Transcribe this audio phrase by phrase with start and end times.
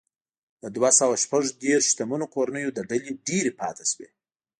[0.63, 4.09] د دوه سوه شپږ دېرش شتمنو کورنیو له ډلې ډېرې پاتې شوې.